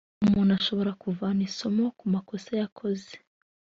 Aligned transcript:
umuntu 0.25 0.51
ashobora 0.59 0.91
kuvana 1.03 1.41
isomo 1.49 1.83
ku 1.97 2.05
makosa 2.13 2.51
yakoze 2.61 3.11